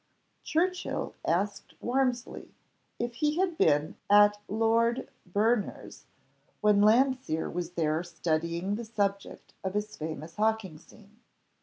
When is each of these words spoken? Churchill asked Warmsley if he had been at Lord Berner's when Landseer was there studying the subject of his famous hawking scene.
Churchill 0.41 1.13
asked 1.23 1.75
Warmsley 1.79 2.55
if 2.97 3.13
he 3.17 3.37
had 3.37 3.55
been 3.55 3.97
at 4.09 4.39
Lord 4.47 5.07
Berner's 5.27 6.05
when 6.59 6.81
Landseer 6.81 7.47
was 7.51 7.73
there 7.73 8.01
studying 8.01 8.77
the 8.77 8.85
subject 8.85 9.53
of 9.63 9.75
his 9.75 9.95
famous 9.95 10.37
hawking 10.37 10.79
scene. 10.79 11.19